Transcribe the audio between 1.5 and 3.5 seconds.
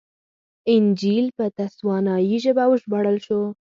تسوانایي ژبه وژباړل شو.